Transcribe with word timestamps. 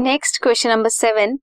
Next 0.00 0.38
question 0.42 0.70
number 0.70 0.88
seven 0.88 1.34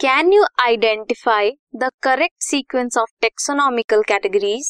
can 0.00 0.32
you 0.32 0.44
identify 0.60 1.50
the 1.76 1.88
correct 2.02 2.42
sequence 2.42 2.96
of 2.98 3.10
taxonomical 3.20 4.02
categories 4.08 4.68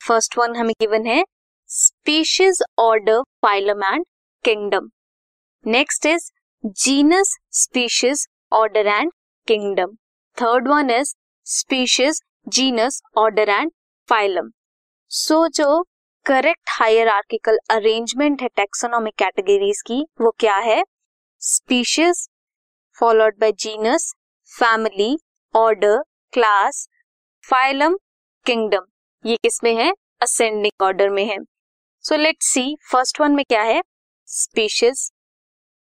first 0.00 0.38
one 0.38 0.54
हमें 0.56 0.72
given 0.80 1.06
है 1.06 1.24
species 1.70 2.62
order 2.78 3.20
phylum 3.42 3.84
and 3.84 4.04
kingdom 4.44 4.88
next 5.64 6.06
is 6.06 6.30
genus 6.84 7.36
species 7.54 8.26
order 8.52 8.86
and 8.86 9.12
kingdom 9.48 9.94
third 10.36 10.68
one 10.68 10.90
is 10.90 11.14
species 11.46 12.22
genus 12.48 13.00
order 13.16 13.50
and 13.50 13.72
phylum 14.08 14.50
so 15.10 15.46
जो 15.54 15.82
correct 16.26 16.70
higher 16.70 17.08
article 17.08 17.58
arrangement 17.70 18.42
है 18.42 18.48
taxonomic 18.56 19.14
categories 19.18 19.82
की, 19.82 20.04
वो 20.20 20.34
क्या 20.38 20.56
है? 20.56 20.82
Species 21.42 22.18
followed 22.98 23.38
by 23.40 23.52
genus 23.52 24.04
family 24.52 25.16
order 25.54 26.02
class 26.32 26.86
phylum 27.44 27.96
kingdom 28.46 28.84
ये 29.24 29.36
किसमें 29.36 29.74
है? 29.76 29.90
Ascending 30.22 30.82
order 30.82 31.08
में 31.10 31.24
है। 31.24 31.38
So 32.04 32.16
let 32.16 32.42
see 32.42 32.64
first 32.90 33.20
one 33.20 33.32
में 33.32 33.44
क्या 33.44 33.62
है? 33.62 33.82
स्पीशीज 34.28 35.10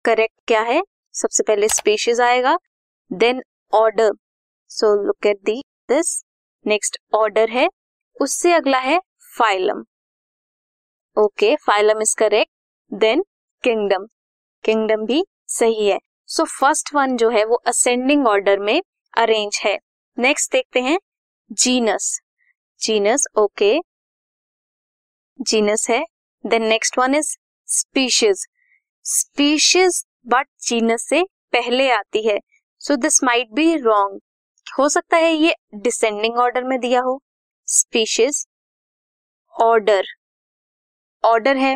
करेक्ट 0.05 0.33
क्या 0.47 0.61
है? 0.61 0.81
सबसे 1.13 1.43
पहले 1.43 1.67
स्पीशीज 1.69 2.21
आएगा 2.21 2.57
then 3.11 3.43
order 3.73 4.11
so 4.71 4.93
look 5.05 5.27
at 5.27 5.43
the 5.45 5.61
this 5.89 6.23
next 6.65 6.97
order 7.15 7.49
है। 7.49 7.67
उससे 8.21 8.53
अगला 8.53 8.79
है 8.79 8.99
phylum 9.37 9.85
okay 11.17 11.55
phylum 11.65 12.01
is 12.01 12.15
correct 12.17 12.51
then 12.91 13.23
kingdom 13.63 14.07
kingdom 14.63 15.05
भी 15.05 15.23
सही 15.49 15.87
है। 15.87 15.99
सो 16.29 16.43
फ़र्स्ट 16.45 16.93
वन 16.93 17.15
जो 17.17 17.29
है, 17.29 17.43
वो 17.45 17.55
असेंडिंग 17.55 18.27
ऑर्डर 18.27 18.59
में 18.59 18.81
अरेंज 19.17 19.59
है। 19.65 19.77
नेक्स्ट 20.17 20.51
देखते 20.51 20.81
हैं 20.81 20.97
जीनस 21.51 22.19
जीनस 22.81 23.25
ओके 23.37 23.77
जीनस 25.39 25.89
है। 25.89 26.03
Then 26.43 26.65
next 26.65 26.97
one 26.97 27.15
is 27.15 27.35
species 27.67 28.45
species 29.05 30.03
but 30.27 30.47
genus 30.67 31.07
से 31.09 31.23
पहले 31.53 31.89
आती 31.91 32.27
है। 32.27 32.39
So 32.81 32.95
this 32.95 33.23
might 33.23 33.51
be 33.53 33.75
wrong 33.75 34.19
हो 34.67 34.87
सकता 34.89 35.17
है 35.17 35.31
ये 35.33 35.55
डिसेंडिंग 35.75 36.37
ऑर्डर 36.37 36.63
में 36.63 36.79
दिया 36.79 37.01
हो। 37.01 37.21
स्पीशीज 37.67 38.45
ऑर्डर 39.55 40.05
ऑर्डर 41.23 41.57
है। 41.57 41.75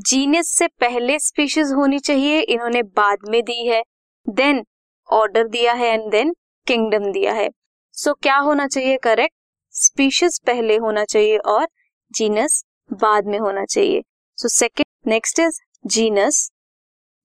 जीनस 0.00 0.48
से 0.48 0.66
पहले 0.80 1.18
स्पीशीज 1.18 1.72
होनी 1.72 1.98
चाहिए 1.98 2.40
इन्होंने 2.42 2.82
बाद 2.96 3.28
में 3.28 3.42
दी 3.44 3.66
है। 3.66 3.82
देन 4.26 4.62
ऑर्डर 5.08 5.48
दिया 5.48 5.72
है 5.72 5.88
एंड 5.88 6.10
देन 6.10 6.32
किंगडम 6.66 7.10
दिया 7.12 7.32
है। 7.32 7.48
सो 7.94 8.10
so, 8.10 8.16
क्या 8.22 8.36
होना 8.38 8.66
चाहिए? 8.66 8.96
करेक्ट 8.98 9.34
स्पीशीज 9.74 10.38
पहले 10.46 10.76
होना 10.76 11.04
चाहिए 11.04 11.36
और 11.38 11.66
जीनस 12.10 12.64
बाद 12.90 13.26
में 13.26 13.38
होना 13.38 13.64
चाहिए। 13.64 14.02
So 14.38 14.48
second 14.48 15.10
next 15.10 15.38
is 15.38 15.60
genus 15.86 16.50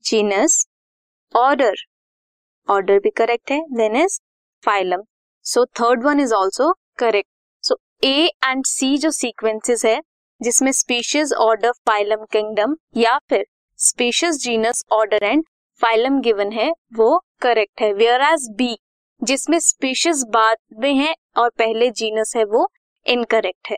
genus 0.06 0.66
order 1.36 1.76
order 2.68 3.00
भी 3.00 3.10
करेक्ट 3.10 3.52
है 3.52 3.60
then 3.78 3.96
is 3.96 4.20
phylum 4.64 5.04
so 5.46 5.66
third 5.80 6.04
one 6.04 6.20
is 6.20 6.34
also 6.34 6.72
correct 6.98 7.30
so 7.64 7.78
A 8.04 8.30
and 8.46 8.66
C 8.66 8.98
जो 8.98 9.12
सीक्वेंसेस 9.12 9.86
है 9.86 10.00
जिसमें 10.42 10.72
स्पीशीज 10.72 11.34
ऑर्डर 11.34 11.72
फाइलम 11.88 12.26
किंगडम 12.32 12.76
या 12.98 13.18
फिर 13.30 13.46
species 13.80 14.44
genus 14.44 14.84
order 14.92 15.24
and 15.24 15.44
phylum 15.82 16.20
given 16.22 16.52
है, 16.52 16.72
वो 16.94 17.22
correct 17.42 17.82
है। 17.82 17.92
वेयर 17.94 18.22
एज 18.22 18.48
बी 18.52 18.78
जिसमें 19.22 19.60
स्पीशीज 19.60 20.24
बाद 20.30 20.58
में 20.74 20.94
है 20.94 21.14
और 21.38 21.50
पहले 21.50 21.90
जीनस 21.92 22.34
है, 22.36 22.44
वो 22.44 22.70
इनकरेक्ट 23.06 23.70
है। 23.70 23.78